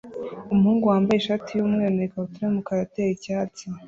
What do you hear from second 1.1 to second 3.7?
ishati yumweru na ikabutura yumukara atera icyatsi